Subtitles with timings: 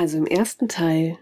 [0.00, 1.18] Also im ersten Teil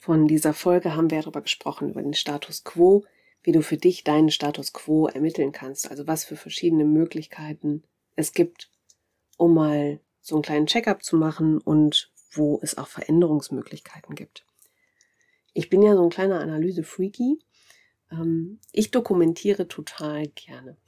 [0.00, 3.04] von dieser Folge haben wir darüber gesprochen, über den Status quo,
[3.42, 7.82] wie du für dich deinen Status quo ermitteln kannst, also was für verschiedene Möglichkeiten
[8.16, 8.70] es gibt,
[9.36, 14.46] um mal so einen kleinen Checkup zu machen und wo es auch Veränderungsmöglichkeiten gibt.
[15.52, 17.40] Ich bin ja so ein kleiner Analyse-Freaky.
[18.10, 20.78] Ähm, ich dokumentiere total gerne.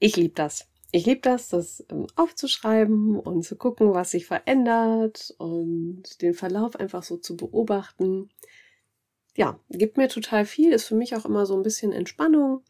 [0.00, 0.68] Ich liebe das.
[0.90, 6.76] Ich liebe das, das ähm, aufzuschreiben und zu gucken, was sich verändert und den Verlauf
[6.76, 8.30] einfach so zu beobachten.
[9.36, 12.62] Ja, gibt mir total viel, ist für mich auch immer so ein bisschen Entspannung,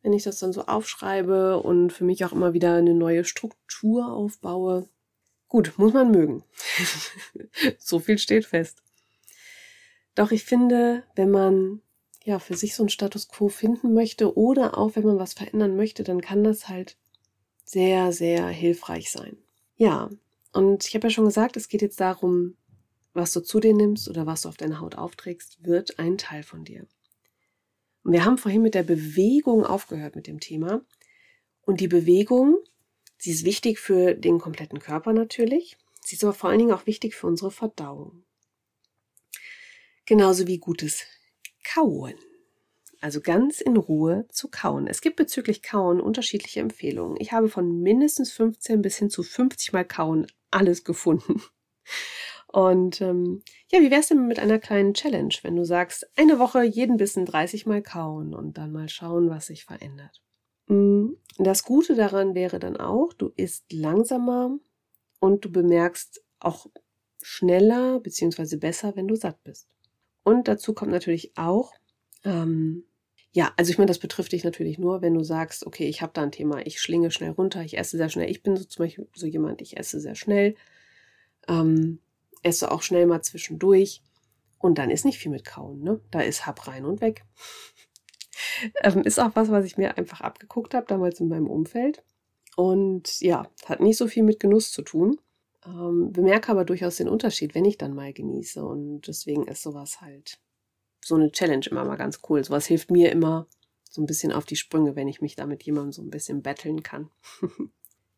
[0.00, 4.12] wenn ich das dann so aufschreibe und für mich auch immer wieder eine neue Struktur
[4.12, 4.88] aufbaue.
[5.48, 6.44] Gut, muss man mögen.
[7.78, 8.82] so viel steht fest.
[10.14, 11.82] Doch ich finde, wenn man
[12.24, 15.76] ja für sich so einen Status quo finden möchte oder auch wenn man was verändern
[15.76, 16.96] möchte, dann kann das halt
[17.72, 19.38] sehr, sehr hilfreich sein.
[19.76, 20.10] Ja,
[20.52, 22.56] und ich habe ja schon gesagt, es geht jetzt darum,
[23.14, 26.42] was du zu dir nimmst oder was du auf deine Haut aufträgst, wird ein Teil
[26.42, 26.86] von dir.
[28.04, 30.84] Und wir haben vorhin mit der Bewegung aufgehört mit dem Thema.
[31.62, 32.58] Und die Bewegung,
[33.16, 35.78] sie ist wichtig für den kompletten Körper natürlich.
[36.04, 38.24] Sie ist aber vor allen Dingen auch wichtig für unsere Verdauung.
[40.04, 41.04] Genauso wie gutes
[41.64, 42.14] Kauen.
[43.02, 44.86] Also ganz in Ruhe zu kauen.
[44.86, 47.16] Es gibt bezüglich Kauen unterschiedliche Empfehlungen.
[47.18, 51.42] Ich habe von mindestens 15 bis hin zu 50 Mal Kauen alles gefunden.
[52.46, 53.42] Und ähm,
[53.72, 57.26] ja, wie wär's denn mit einer kleinen Challenge, wenn du sagst, eine Woche jeden Bissen
[57.26, 60.22] 30 Mal kauen und dann mal schauen, was sich verändert.
[60.68, 64.58] Mm, das Gute daran wäre dann auch, du isst langsamer
[65.18, 66.66] und du bemerkst auch
[67.20, 69.74] schneller beziehungsweise besser, wenn du satt bist.
[70.22, 71.72] Und dazu kommt natürlich auch,
[72.22, 72.84] ähm,
[73.34, 76.12] ja, also ich meine, das betrifft dich natürlich nur, wenn du sagst, okay, ich habe
[76.12, 78.30] da ein Thema, ich schlinge schnell runter, ich esse sehr schnell.
[78.30, 80.54] Ich bin so zum Beispiel so jemand, ich esse sehr schnell,
[81.48, 82.00] ähm,
[82.42, 84.02] esse auch schnell mal zwischendurch
[84.58, 86.00] und dann ist nicht viel mit Kauen, ne?
[86.10, 87.24] Da ist Hab rein und weg.
[88.82, 92.04] ähm, ist auch was, was ich mir einfach abgeguckt habe, damals in meinem Umfeld.
[92.56, 95.18] Und ja, hat nicht so viel mit Genuss zu tun.
[95.64, 98.62] Ähm, bemerke aber durchaus den Unterschied, wenn ich dann mal genieße.
[98.62, 100.38] Und deswegen ist sowas halt
[101.04, 102.42] so eine Challenge immer mal ganz cool.
[102.44, 103.46] Sowas hilft mir immer
[103.90, 106.42] so ein bisschen auf die Sprünge, wenn ich mich da mit jemandem so ein bisschen
[106.42, 107.10] betteln kann.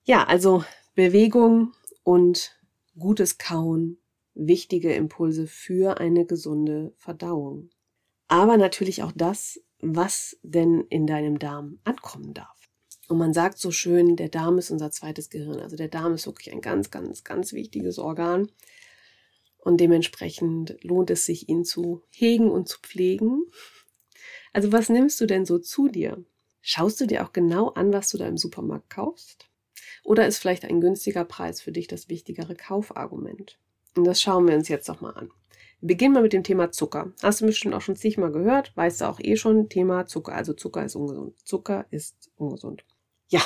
[0.04, 1.72] ja, also Bewegung
[2.04, 2.56] und
[2.96, 3.98] gutes Kauen,
[4.34, 7.70] wichtige Impulse für eine gesunde Verdauung.
[8.28, 12.54] Aber natürlich auch das, was denn in deinem Darm ankommen darf.
[13.08, 15.60] Und man sagt so schön, der Darm ist unser zweites Gehirn.
[15.60, 18.50] Also der Darm ist wirklich ein ganz, ganz, ganz wichtiges Organ.
[19.64, 23.44] Und dementsprechend lohnt es sich, ihn zu hegen und zu pflegen.
[24.52, 26.22] Also was nimmst du denn so zu dir?
[26.60, 29.48] Schaust du dir auch genau an, was du da im Supermarkt kaufst?
[30.04, 33.58] Oder ist vielleicht ein günstiger Preis für dich das wichtigere Kaufargument?
[33.96, 35.30] Und das schauen wir uns jetzt doch mal an.
[35.80, 37.12] Wir beginnen mal mit dem Thema Zucker.
[37.22, 40.34] Hast du bestimmt auch schon zigmal gehört, weißt du auch eh schon, Thema Zucker.
[40.34, 41.34] Also Zucker ist ungesund.
[41.44, 42.84] Zucker ist ungesund.
[43.28, 43.42] Ja,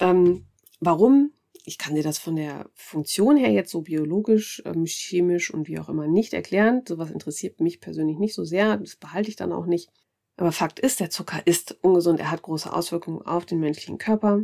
[0.00, 0.46] ähm,
[0.80, 1.32] warum?
[1.70, 5.78] Ich kann dir das von der Funktion her jetzt so biologisch, ähm, chemisch und wie
[5.78, 6.82] auch immer nicht erklären.
[6.84, 8.76] Sowas interessiert mich persönlich nicht so sehr.
[8.76, 9.88] Das behalte ich dann auch nicht.
[10.36, 12.18] Aber Fakt ist, der Zucker ist ungesund.
[12.18, 14.42] Er hat große Auswirkungen auf den menschlichen Körper.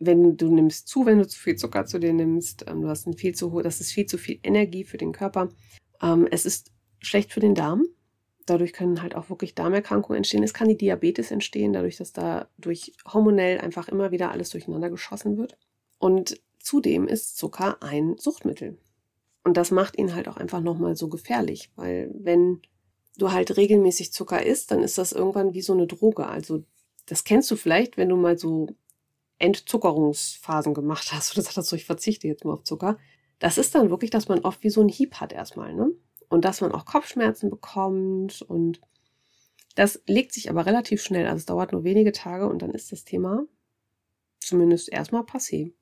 [0.00, 3.06] Wenn du nimmst zu, wenn du zu viel Zucker zu dir nimmst, ähm, du hast
[3.06, 5.50] ein viel zu hohe, das ist viel zu viel Energie für den Körper.
[6.02, 7.84] Ähm, es ist schlecht für den Darm.
[8.46, 10.42] Dadurch können halt auch wirklich Darmerkrankungen entstehen.
[10.42, 14.90] Es kann die Diabetes entstehen, dadurch, dass da durch hormonell einfach immer wieder alles durcheinander
[14.90, 15.56] geschossen wird.
[16.00, 18.76] Und zudem ist Zucker ein Suchtmittel.
[19.44, 22.60] Und das macht ihn halt auch einfach nochmal so gefährlich, weil wenn
[23.16, 26.26] du halt regelmäßig Zucker isst, dann ist das irgendwann wie so eine Droge.
[26.26, 26.64] Also
[27.06, 28.66] das kennst du vielleicht, wenn du mal so
[29.38, 32.98] Entzuckerungsphasen gemacht hast oder sagst, so, ich verzichte jetzt mal auf Zucker.
[33.38, 35.92] Das ist dann wirklich, dass man oft wie so ein Hieb hat erstmal, ne?
[36.30, 38.80] und dass man auch Kopfschmerzen bekommt und
[39.74, 41.26] das legt sich aber relativ schnell.
[41.26, 43.44] Also es dauert nur wenige Tage und dann ist das Thema
[44.38, 45.72] zumindest erstmal passé.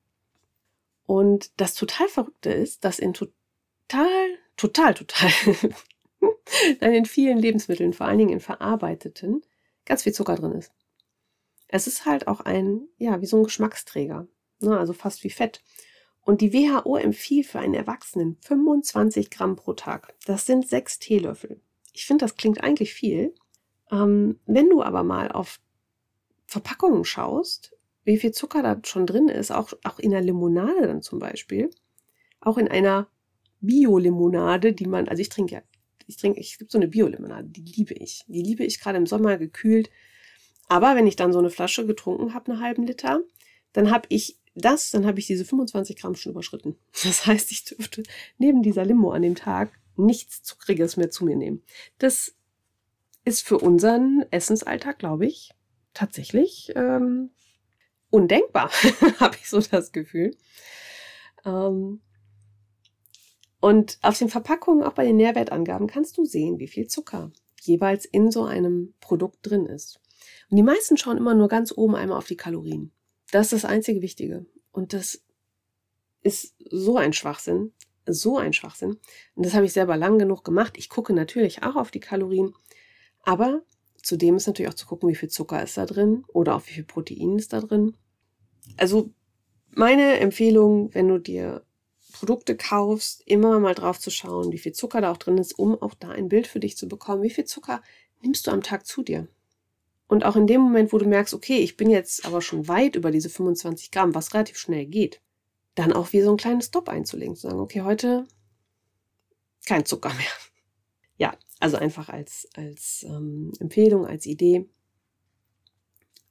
[1.08, 3.30] Und das total Verrückte ist, dass in total,
[4.58, 5.30] total, total,
[6.82, 9.42] nein, in vielen Lebensmitteln, vor allen Dingen in verarbeiteten,
[9.86, 10.70] ganz viel Zucker drin ist.
[11.66, 14.28] Es ist halt auch ein, ja, wie so ein Geschmacksträger.
[14.60, 14.78] Ne?
[14.78, 15.62] Also fast wie Fett.
[16.20, 20.14] Und die WHO empfiehlt für einen Erwachsenen 25 Gramm pro Tag.
[20.26, 21.58] Das sind sechs Teelöffel.
[21.94, 23.34] Ich finde, das klingt eigentlich viel.
[23.90, 25.58] Ähm, wenn du aber mal auf
[26.44, 27.77] Verpackungen schaust,
[28.08, 31.70] wie viel Zucker da schon drin ist, auch, auch in der Limonade dann zum Beispiel,
[32.40, 33.06] auch in einer
[33.60, 35.62] Bio-Limonade, die man, also ich trinke ja,
[36.06, 38.24] ich trinke, ich gibt so eine Bio-Limonade, die liebe ich.
[38.26, 39.90] Die liebe ich gerade im Sommer gekühlt.
[40.68, 43.20] Aber wenn ich dann so eine Flasche getrunken habe, einen halben Liter,
[43.74, 46.76] dann habe ich das, dann habe ich diese 25 Gramm schon überschritten.
[47.04, 48.04] Das heißt, ich dürfte
[48.38, 51.62] neben dieser Limo an dem Tag nichts Zuckriges mehr zu mir nehmen.
[51.98, 52.34] Das
[53.26, 55.50] ist für unseren Essensalltag, glaube ich,
[55.92, 57.30] tatsächlich ähm,
[58.10, 58.70] undenkbar,
[59.20, 60.36] habe ich so das Gefühl.
[61.44, 62.00] Ähm,
[63.60, 68.04] und auf den Verpackungen, auch bei den Nährwertangaben, kannst du sehen, wie viel Zucker jeweils
[68.04, 70.00] in so einem Produkt drin ist.
[70.50, 72.92] Und die meisten schauen immer nur ganz oben einmal auf die Kalorien.
[73.30, 74.46] Das ist das einzige Wichtige.
[74.70, 75.22] Und das
[76.22, 77.72] ist so ein Schwachsinn,
[78.06, 78.98] so ein Schwachsinn.
[79.34, 80.74] Und das habe ich selber lang genug gemacht.
[80.76, 82.54] Ich gucke natürlich auch auf die Kalorien,
[83.22, 83.62] aber
[84.08, 86.72] zudem ist natürlich auch zu gucken, wie viel Zucker ist da drin oder auch wie
[86.72, 87.96] viel Protein ist da drin.
[88.76, 89.10] Also
[89.70, 91.62] meine Empfehlung, wenn du dir
[92.12, 95.80] Produkte kaufst, immer mal drauf zu schauen, wie viel Zucker da auch drin ist, um
[95.80, 97.22] auch da ein Bild für dich zu bekommen.
[97.22, 97.82] Wie viel Zucker
[98.22, 99.28] nimmst du am Tag zu dir?
[100.06, 102.96] Und auch in dem Moment, wo du merkst, okay, ich bin jetzt aber schon weit
[102.96, 105.20] über diese 25 Gramm, was relativ schnell geht,
[105.74, 108.26] dann auch wie so ein kleines Stop einzulegen, zu sagen, okay, heute
[109.66, 110.26] kein Zucker mehr.
[111.60, 114.68] Also einfach als, als ähm, Empfehlung, als Idee.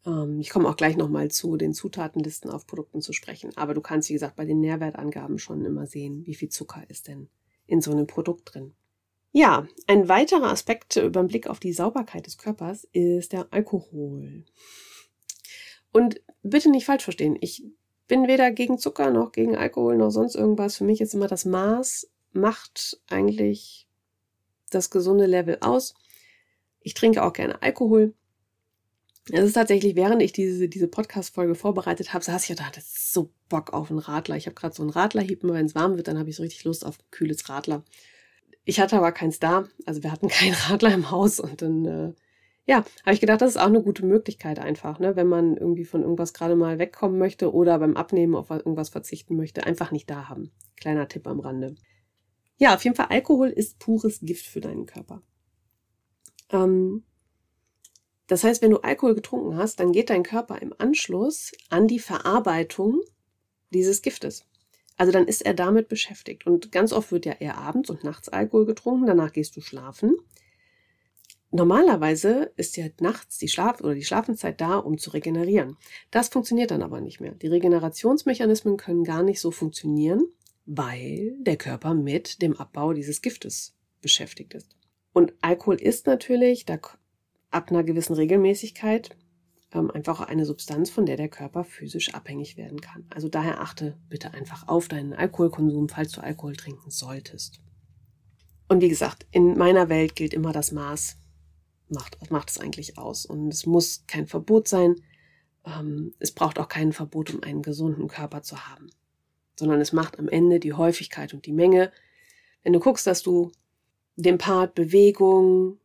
[0.06, 3.56] Ähm, ich komme auch gleich nochmal zu den Zutatenlisten auf Produkten zu sprechen.
[3.58, 7.08] Aber du kannst, wie gesagt, bei den Nährwertangaben schon immer sehen, wie viel Zucker ist
[7.08, 7.30] denn
[7.66, 8.74] in so einem Produkt drin.
[9.34, 14.46] Ja, ein weiterer Aspekt über den Blick auf die Sauberkeit des Körpers ist der Alkohol.
[15.92, 17.64] Und bitte nicht falsch verstehen, ich
[18.08, 20.78] bin weder gegen Zucker noch gegen Alkohol noch sonst irgendwas.
[20.78, 23.87] Für mich ist immer das Maß macht eigentlich
[24.70, 25.96] das gesunde Level aus.
[26.82, 28.14] Ich trinke auch gerne Alkohol.
[29.32, 33.14] Es ist tatsächlich, während ich diese, diese Podcast-Folge vorbereitet habe, saß ich da, das ist
[33.14, 34.38] so Bock auf einen Radler.
[34.38, 36.64] Ich habe gerade so einen Radlerhieb, wenn es warm wird, dann habe ich so richtig
[36.64, 37.84] Lust auf ein kühles Radler.
[38.64, 42.14] Ich hatte aber keins da, also wir hatten keinen Radler im Haus und dann, äh,
[42.66, 45.86] ja, habe ich gedacht, das ist auch eine gute Möglichkeit einfach, ne, wenn man irgendwie
[45.86, 50.10] von irgendwas gerade mal wegkommen möchte oder beim Abnehmen auf irgendwas verzichten möchte, einfach nicht
[50.10, 50.52] da haben.
[50.78, 51.76] Kleiner Tipp am Rande.
[52.58, 55.22] Ja, auf jeden Fall, Alkohol ist pures Gift für deinen Körper.
[56.52, 57.04] Ähm,
[58.28, 62.00] das heißt, wenn du Alkohol getrunken hast, dann geht dein Körper im Anschluss an die
[62.00, 63.02] Verarbeitung
[63.70, 64.46] dieses Giftes.
[64.98, 66.46] Also dann ist er damit beschäftigt.
[66.48, 70.18] Und ganz oft wird ja eher abends und nachts Alkohol getrunken, danach gehst du schlafen.
[71.52, 75.78] Normalerweise ist ja nachts die Schlaf- oder die Schlafenszeit da, um zu regenerieren.
[76.12, 77.36] Das funktioniert dann aber nicht mehr.
[77.36, 80.28] Die Regenerationsmechanismen können gar nicht so funktionieren,
[80.68, 84.76] weil der Körper mit dem Abbau dieses Giftes beschäftigt ist.
[85.14, 86.78] Und Alkohol ist natürlich, da
[87.50, 89.16] ab einer gewissen Regelmäßigkeit
[89.74, 93.06] ähm, einfach eine Substanz, von der der Körper physisch abhängig werden kann.
[93.10, 97.62] Also daher achte bitte einfach auf deinen Alkoholkonsum, falls du Alkohol trinken solltest.
[98.68, 101.18] Und wie gesagt, in meiner Welt gilt immer das Maß,
[101.88, 103.26] macht, macht es eigentlich aus.
[103.26, 104.96] Und es muss kein Verbot sein.
[105.66, 108.90] Ähm, es braucht auch kein Verbot, um einen gesunden Körper zu haben.
[109.60, 111.92] Sondern es macht am Ende die Häufigkeit und die Menge.
[112.64, 113.52] Wenn du guckst, dass du
[114.16, 115.80] den Part Bewegung,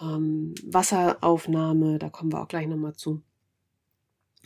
[0.00, 3.22] ähm, Wasseraufnahme, da kommen wir auch gleich nochmal zu.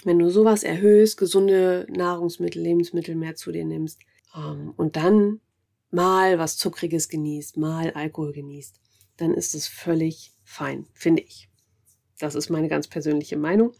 [0.04, 4.00] Wenn du sowas erhöhst, gesunde Nahrungsmittel, Lebensmittel mehr zu dir nimmst
[4.34, 5.40] ähm, und dann
[5.90, 8.80] mal was Zuckriges genießt, mal Alkohol genießt,
[9.16, 11.48] dann ist es völlig fein, finde ich.
[12.18, 13.72] Das ist meine ganz persönliche Meinung.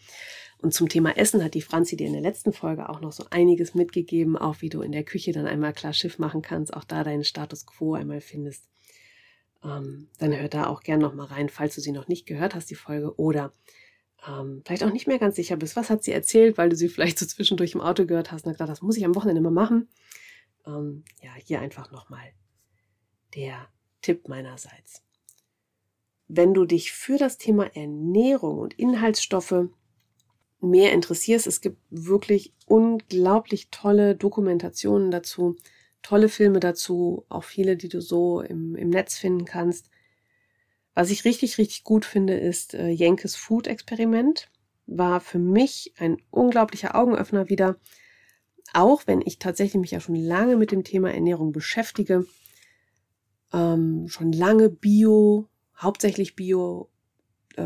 [0.63, 3.25] Und zum Thema Essen hat die Franzi dir in der letzten Folge auch noch so
[3.31, 6.85] einiges mitgegeben, auch wie du in der Küche dann einmal klar Schiff machen kannst, auch
[6.85, 8.71] da deinen Status quo einmal findest
[9.65, 12.71] ähm, dann hör da auch gern nochmal rein, falls du sie noch nicht gehört hast,
[12.71, 13.53] die Folge, oder
[14.27, 16.89] ähm, vielleicht auch nicht mehr ganz sicher bist, was hat sie erzählt, weil du sie
[16.89, 19.51] vielleicht so zwischendurch im Auto gehört hast und gedacht, das muss ich am Wochenende mal
[19.51, 19.89] machen.
[20.67, 22.33] Ähm, ja, hier einfach nochmal
[23.35, 23.69] der
[24.03, 25.03] Tipp meinerseits.
[26.27, 29.69] Wenn du dich für das Thema Ernährung und Inhaltsstoffe
[30.61, 35.57] mehr interessierst, es gibt wirklich unglaublich tolle Dokumentationen dazu
[36.03, 39.91] tolle Filme dazu, auch viele, die du so im, im Netz finden kannst.
[40.95, 44.51] Was ich richtig, richtig gut finde, ist äh, Jenkes Food Experiment.
[44.87, 47.77] War für mich ein unglaublicher Augenöffner wieder.
[48.73, 52.27] Auch wenn ich tatsächlich mich ja schon lange mit dem Thema Ernährung beschäftige,
[53.53, 56.90] ähm, schon lange Bio, hauptsächlich Bio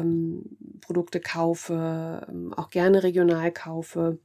[0.01, 4.19] ähm, Produkte kaufe, ähm, auch gerne regional kaufe.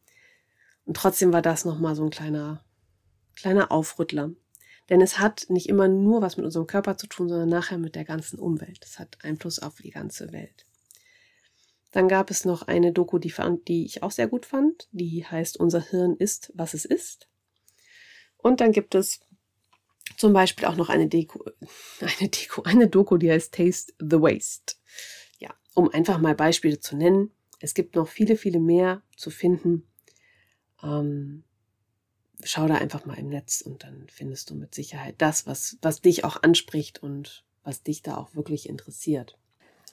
[0.86, 2.64] Und trotzdem war das nochmal so ein kleiner
[3.40, 4.32] kleiner Aufrüttler.
[4.90, 7.96] Denn es hat nicht immer nur was mit unserem Körper zu tun, sondern nachher mit
[7.96, 8.84] der ganzen Umwelt.
[8.84, 10.66] Es hat Einfluss auf die ganze Welt.
[11.92, 13.34] Dann gab es noch eine Doku, die,
[13.68, 14.88] die ich auch sehr gut fand.
[14.92, 17.28] Die heißt Unser Hirn ist, was es ist.
[18.38, 19.20] Und dann gibt es
[20.18, 21.46] zum Beispiel auch noch eine Deko,
[22.20, 24.76] eine Deko, eine Doku, die heißt Taste the Waste.
[25.80, 27.32] Um einfach mal Beispiele zu nennen.
[27.62, 29.88] Es gibt noch viele, viele mehr zu finden.
[30.84, 31.46] Ähm,
[32.44, 36.02] schau da einfach mal im Netz und dann findest du mit Sicherheit das, was, was
[36.02, 39.38] dich auch anspricht und was dich da auch wirklich interessiert.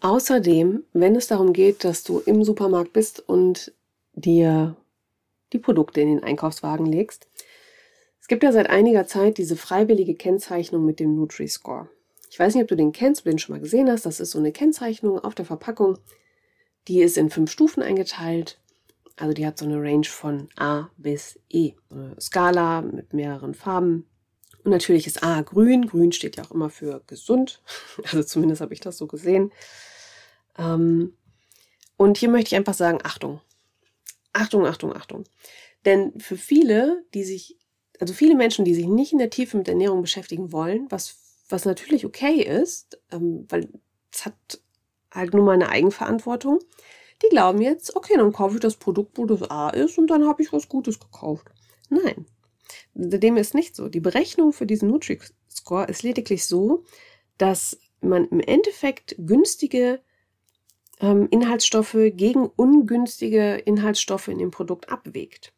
[0.01, 3.73] Außerdem, wenn es darum geht, dass du im Supermarkt bist und
[4.13, 4.75] dir
[5.53, 7.29] die Produkte in den Einkaufswagen legst,
[8.21, 11.89] es gibt ja seit einiger Zeit diese freiwillige Kennzeichnung mit dem Nutri-Score.
[12.37, 14.05] Ich weiß nicht, ob du den kennst, ob du den schon mal gesehen hast.
[14.05, 15.97] Das ist so eine Kennzeichnung auf der Verpackung.
[16.87, 18.61] Die ist in fünf Stufen eingeteilt.
[19.17, 21.73] Also die hat so eine Range von A bis E.
[21.91, 24.07] Eine Skala mit mehreren Farben.
[24.63, 25.87] Und natürlich ist A grün.
[25.87, 27.63] Grün steht ja auch immer für gesund.
[28.05, 29.51] Also zumindest habe ich das so gesehen.
[30.59, 31.17] Ähm,
[31.97, 33.41] und hier möchte ich einfach sagen, Achtung.
[34.35, 35.25] Achtung, Achtung, Achtung.
[35.87, 37.57] Denn für viele, die sich,
[37.99, 41.65] also viele Menschen, die sich nicht in der Tiefe mit Ernährung beschäftigen wollen, was, was
[41.65, 43.69] natürlich okay ist, ähm, weil
[44.13, 44.61] es hat
[45.13, 46.61] halt nur mal eine Eigenverantwortung,
[47.23, 50.27] die glauben jetzt, okay, dann kaufe ich das Produkt, wo das A ist und dann
[50.27, 51.47] habe ich was Gutes gekauft.
[51.89, 52.27] Nein,
[52.95, 53.89] dem ist nicht so.
[53.89, 56.85] Die Berechnung für diesen Nutri-Score ist lediglich so,
[57.39, 60.01] dass man im Endeffekt günstige
[61.01, 65.53] ähm, Inhaltsstoffe gegen ungünstige Inhaltsstoffe in dem Produkt abwägt.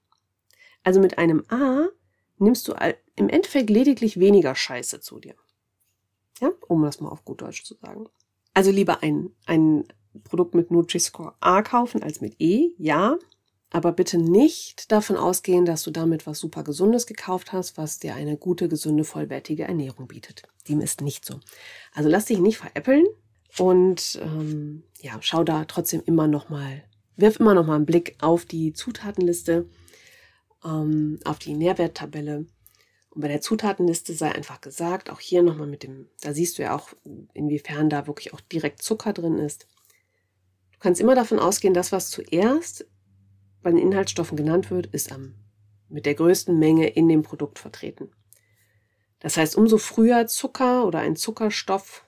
[0.85, 1.89] Also mit einem A
[2.39, 2.75] nimmst du
[3.17, 5.35] im Endeffekt lediglich weniger Scheiße zu dir.
[6.41, 8.07] Ja, um das mal auf gut Deutsch zu sagen.
[8.55, 9.85] Also lieber ein, ein
[10.25, 13.17] Produkt mit Nutri-Score A kaufen als mit E, ja.
[13.71, 18.15] Aber bitte nicht davon ausgehen, dass du damit was super Gesundes gekauft hast, was dir
[18.15, 20.43] eine gute, gesunde, vollwertige Ernährung bietet.
[20.69, 21.39] Dem ist nicht so.
[21.93, 23.05] Also lass dich nicht veräppeln
[23.59, 26.83] und ähm, ja, schau da trotzdem immer noch mal,
[27.17, 29.69] wirf immer noch mal einen Blick auf die Zutatenliste,
[30.65, 32.47] ähm, auf die Nährwerttabelle.
[33.19, 36.63] Und bei der Zutatenliste sei einfach gesagt, auch hier nochmal mit dem, da siehst du
[36.63, 36.91] ja auch,
[37.35, 39.67] inwiefern da wirklich auch direkt Zucker drin ist.
[40.71, 42.87] Du kannst immer davon ausgehen, das, was zuerst
[43.61, 45.35] bei den Inhaltsstoffen genannt wird, ist am,
[45.89, 48.13] mit der größten Menge in dem Produkt vertreten.
[49.19, 52.05] Das heißt, umso früher Zucker oder ein Zuckerstoff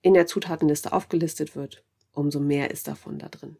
[0.00, 3.56] in der Zutatenliste aufgelistet wird, umso mehr ist davon da drin.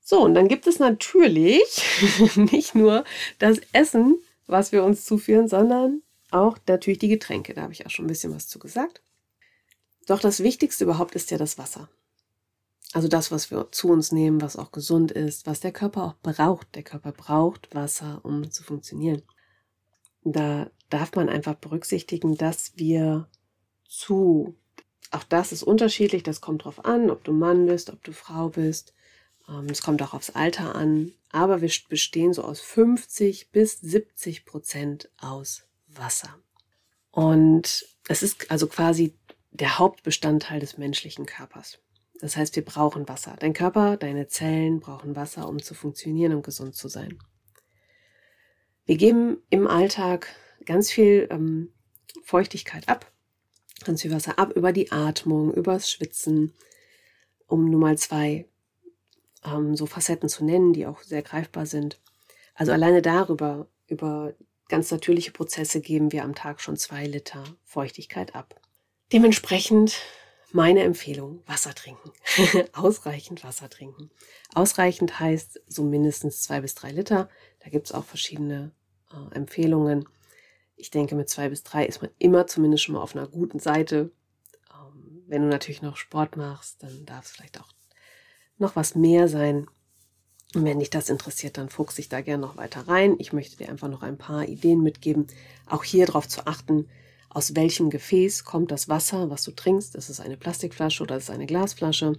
[0.00, 1.82] So, und dann gibt es natürlich
[2.36, 3.02] nicht nur
[3.40, 6.00] das Essen, was wir uns zuführen, sondern
[6.32, 7.54] auch natürlich die Getränke.
[7.54, 9.02] Da habe ich auch schon ein bisschen was zu gesagt.
[10.06, 11.88] Doch das Wichtigste überhaupt ist ja das Wasser.
[12.92, 16.14] Also das, was wir zu uns nehmen, was auch gesund ist, was der Körper auch
[16.22, 16.74] braucht.
[16.74, 19.22] Der Körper braucht Wasser, um zu funktionieren.
[20.24, 23.28] Da darf man einfach berücksichtigen, dass wir
[23.88, 24.54] zu,
[25.10, 28.50] auch das ist unterschiedlich, das kommt drauf an, ob du Mann bist, ob du Frau
[28.50, 28.92] bist.
[29.48, 31.12] Ähm, es kommt auch aufs Alter an.
[31.30, 35.64] Aber wir bestehen so aus 50 bis 70 Prozent aus
[35.96, 36.38] Wasser.
[37.10, 39.14] Und es ist also quasi
[39.50, 41.78] der Hauptbestandteil des menschlichen Körpers.
[42.20, 43.36] Das heißt, wir brauchen Wasser.
[43.38, 47.18] Dein Körper, deine Zellen brauchen Wasser, um zu funktionieren und gesund zu sein.
[48.86, 50.28] Wir geben im Alltag
[50.64, 51.72] ganz viel ähm,
[52.24, 53.10] Feuchtigkeit ab,
[53.84, 56.54] ganz viel Wasser ab über die Atmung, übers Schwitzen,
[57.46, 58.46] um nur mal zwei
[59.44, 62.00] ähm, so Facetten zu nennen, die auch sehr greifbar sind.
[62.54, 64.34] Also alleine darüber, über
[64.72, 68.58] ganz natürliche Prozesse geben wir am Tag schon zwei Liter Feuchtigkeit ab.
[69.12, 70.00] Dementsprechend
[70.50, 72.10] meine Empfehlung, Wasser trinken.
[72.72, 74.10] Ausreichend Wasser trinken.
[74.54, 77.28] Ausreichend heißt so mindestens zwei bis drei Liter.
[77.60, 78.72] Da gibt es auch verschiedene
[79.10, 80.08] äh, Empfehlungen.
[80.76, 83.58] Ich denke, mit zwei bis drei ist man immer zumindest schon mal auf einer guten
[83.58, 84.10] Seite.
[84.72, 87.68] Ähm, wenn du natürlich noch Sport machst, dann darf es vielleicht auch
[88.56, 89.66] noch was mehr sein.
[90.54, 93.16] Und wenn dich das interessiert, dann fuchs dich da gerne noch weiter rein.
[93.18, 95.26] Ich möchte dir einfach noch ein paar Ideen mitgeben,
[95.66, 96.88] auch hier darauf zu achten,
[97.30, 99.94] aus welchem Gefäß kommt das Wasser, was du trinkst.
[99.94, 102.12] Ist es eine Plastikflasche oder ist es eine Glasflasche?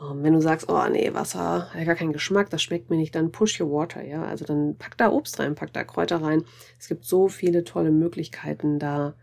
[0.00, 3.14] Ähm, wenn du sagst, oh nee, Wasser hat gar keinen Geschmack, das schmeckt mir nicht,
[3.14, 4.24] dann push your water, ja.
[4.24, 6.44] Also dann pack da Obst rein, pack da Kräuter rein.
[6.78, 9.14] Es gibt so viele tolle Möglichkeiten, da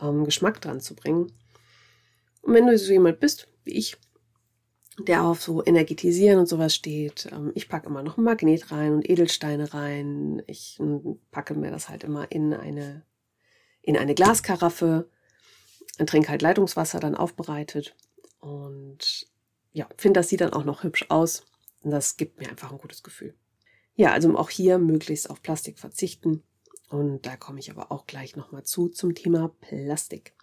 [0.00, 1.32] ähm, Geschmack dran zu bringen.
[2.42, 3.98] Und wenn du so jemand bist, wie ich,
[5.04, 7.28] der auf so Energetisieren und sowas steht.
[7.32, 10.42] Ähm, ich packe immer noch ein Magnet rein und Edelsteine rein.
[10.46, 13.04] Ich hm, packe mir das halt immer in eine
[13.82, 15.08] in eine Glaskaraffe,
[16.04, 17.96] trinke halt Leitungswasser dann aufbereitet
[18.40, 19.26] und
[19.72, 21.46] ja, finde, das sieht dann auch noch hübsch aus
[21.82, 23.34] und das gibt mir einfach ein gutes Gefühl.
[23.94, 26.42] Ja, also auch hier möglichst auf Plastik verzichten
[26.88, 30.34] und da komme ich aber auch gleich nochmal zu zum Thema Plastik.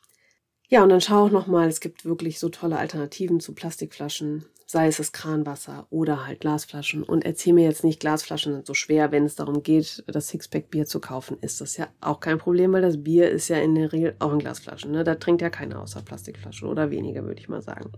[0.68, 4.88] Ja, und dann schau auch nochmal, es gibt wirklich so tolle Alternativen zu Plastikflaschen sei
[4.88, 7.02] es das Kranwasser oder halt Glasflaschen.
[7.02, 10.70] Und erzähl mir jetzt nicht, Glasflaschen sind so schwer, wenn es darum geht, das Sixpack
[10.70, 13.76] Bier zu kaufen, ist das ja auch kein Problem, weil das Bier ist ja in
[13.76, 14.92] der Regel auch in Glasflaschen.
[14.92, 15.06] Ne?
[15.06, 17.94] Da trinkt ja keiner außer Plastikflaschen oder weniger, würde ich mal sagen.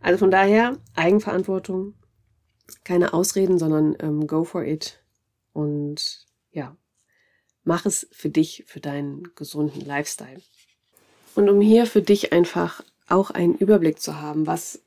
[0.00, 1.94] Also von daher Eigenverantwortung,
[2.82, 5.04] keine Ausreden, sondern ähm, go for it.
[5.52, 6.76] Und ja,
[7.66, 10.42] Mach es für dich, für deinen gesunden Lifestyle.
[11.34, 14.82] Und um hier für dich einfach auch einen Überblick zu haben, was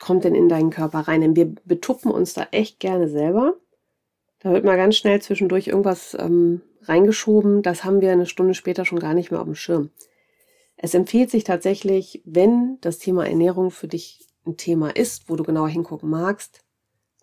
[0.00, 1.20] kommt denn in deinen Körper rein?
[1.20, 3.56] Denn wir betuppen uns da echt gerne selber.
[4.40, 7.62] Da wird mal ganz schnell zwischendurch irgendwas ähm, reingeschoben.
[7.62, 9.90] Das haben wir eine Stunde später schon gar nicht mehr auf dem Schirm.
[10.76, 15.42] Es empfiehlt sich tatsächlich, wenn das Thema Ernährung für dich ein Thema ist, wo du
[15.42, 16.64] genauer hingucken magst,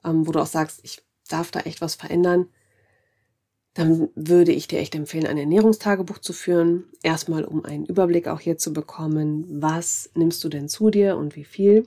[0.03, 2.49] ähm, wo du auch sagst, ich darf da echt was verändern,
[3.75, 6.85] dann würde ich dir echt empfehlen, ein Ernährungstagebuch zu führen.
[7.03, 11.35] Erstmal, um einen Überblick auch hier zu bekommen, was nimmst du denn zu dir und
[11.35, 11.85] wie viel.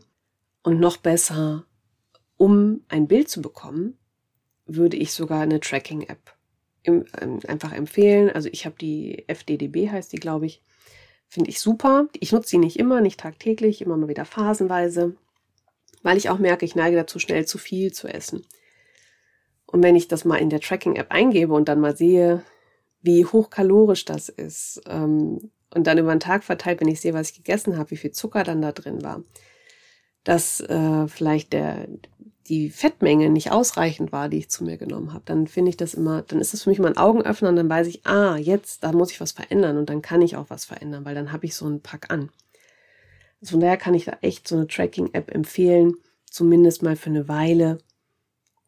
[0.63, 1.65] Und noch besser,
[2.37, 3.97] um ein Bild zu bekommen,
[4.67, 6.37] würde ich sogar eine Tracking-App
[6.85, 7.07] ähm,
[7.47, 8.29] einfach empfehlen.
[8.29, 10.63] Also ich habe die FDDB, heißt die, glaube ich.
[11.27, 12.09] Finde ich super.
[12.21, 15.17] Ich nutze sie nicht immer, nicht tagtäglich, immer mal wieder phasenweise,
[16.03, 18.45] weil ich auch merke, ich neige dazu, schnell zu viel zu essen.
[19.71, 22.43] Und wenn ich das mal in der Tracking-App eingebe und dann mal sehe,
[23.03, 27.31] wie hochkalorisch das ist, ähm, und dann über den Tag verteilt, wenn ich sehe, was
[27.31, 29.23] ich gegessen habe, wie viel Zucker dann da drin war,
[30.25, 31.89] dass äh, vielleicht der,
[32.47, 35.95] die Fettmenge nicht ausreichend war, die ich zu mir genommen habe, dann finde ich das
[35.95, 38.83] immer, dann ist das für mich mal ein Augenöffner und dann weiß ich, ah, jetzt,
[38.85, 41.47] da muss ich was verändern und dann kann ich auch was verändern, weil dann habe
[41.47, 42.31] ich so einen Pack an.
[43.41, 45.95] Also von daher kann ich da echt so eine Tracking-App empfehlen,
[46.31, 47.79] zumindest mal für eine Weile,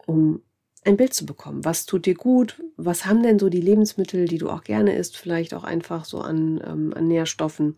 [0.07, 0.43] um
[0.85, 1.65] ein Bild zu bekommen.
[1.65, 2.63] Was tut dir gut?
[2.77, 5.17] Was haben denn so die Lebensmittel, die du auch gerne isst?
[5.17, 7.77] Vielleicht auch einfach so an, ähm, an Nährstoffen.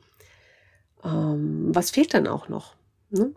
[1.02, 2.76] Ähm, was fehlt dann auch noch?
[3.10, 3.34] Ne?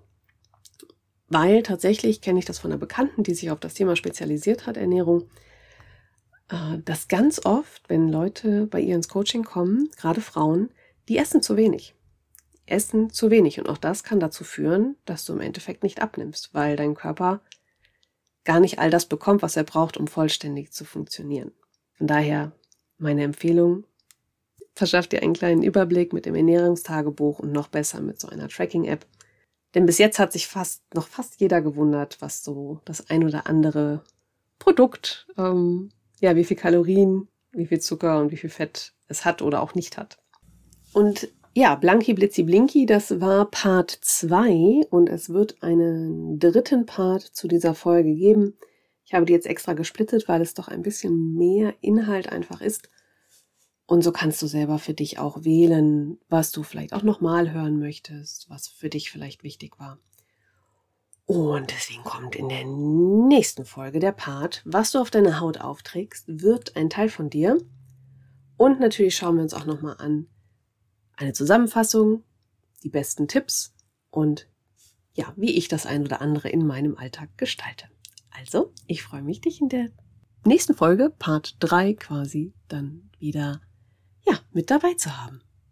[1.28, 4.78] Weil tatsächlich kenne ich das von einer Bekannten, die sich auf das Thema spezialisiert hat,
[4.78, 5.24] Ernährung,
[6.50, 10.70] äh, dass ganz oft, wenn Leute bei ihr ins Coaching kommen, gerade Frauen,
[11.10, 11.96] die essen zu wenig.
[12.68, 13.60] Essen zu wenig.
[13.60, 17.42] Und auch das kann dazu führen, dass du im Endeffekt nicht abnimmst, weil dein Körper
[18.46, 21.52] gar nicht all das bekommt, was er braucht, um vollständig zu funktionieren.
[21.94, 22.54] Von daher
[22.98, 23.86] meine Empfehlung,
[24.76, 29.06] verschaff dir einen kleinen Überblick mit dem Ernährungstagebuch und noch besser mit so einer Tracking-App.
[29.74, 33.48] Denn bis jetzt hat sich fast noch fast jeder gewundert, was so das ein oder
[33.48, 34.04] andere
[34.60, 35.90] Produkt, ähm,
[36.22, 39.76] ja, wie viel Kalorien, wie viel Zucker und wie viel Fett es hat oder auch
[39.76, 40.18] nicht hat.
[40.94, 47.22] Und ja, Blanki Blitzi Blinky, das war Part 2 und es wird einen dritten Part
[47.22, 48.58] zu dieser Folge geben.
[49.06, 52.90] Ich habe die jetzt extra gesplittet, weil es doch ein bisschen mehr Inhalt einfach ist.
[53.86, 57.80] Und so kannst du selber für dich auch wählen, was du vielleicht auch nochmal hören
[57.80, 59.98] möchtest, was für dich vielleicht wichtig war.
[61.26, 66.26] Und deswegen kommt in der nächsten Folge der Part, was du auf deine Haut aufträgst,
[66.28, 67.58] wird ein Teil von dir.
[68.58, 70.28] Und natürlich schauen wir uns auch nochmal an,
[71.18, 72.24] eine Zusammenfassung,
[72.84, 73.74] die besten Tipps
[74.10, 74.48] und
[75.14, 77.86] ja, wie ich das ein oder andere in meinem Alltag gestalte.
[78.32, 79.90] Also, ich freue mich, dich in der
[80.44, 83.62] nächsten Folge, Part 3 quasi, dann wieder,
[84.28, 85.42] ja, mit dabei zu haben.